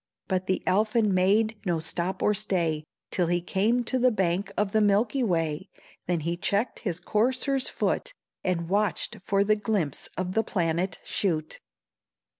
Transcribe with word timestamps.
But 0.27 0.47
the 0.47 0.63
Elfin 0.65 1.13
made 1.13 1.57
no 1.63 1.77
stop 1.77 2.23
or 2.23 2.33
stay 2.33 2.85
Till 3.11 3.27
he 3.27 3.39
came 3.39 3.83
to 3.83 3.99
the 3.99 4.09
bank 4.09 4.51
of 4.57 4.71
the 4.71 4.81
milky 4.81 5.21
way, 5.21 5.69
Then 6.07 6.21
he 6.21 6.37
checked 6.37 6.79
his 6.79 6.99
courser's 6.99 7.69
foot, 7.69 8.15
And 8.43 8.67
watched 8.67 9.17
for 9.27 9.43
the 9.43 9.55
glimpse 9.55 10.09
of 10.17 10.33
the 10.33 10.43
planet 10.43 10.99
shoot. 11.03 11.59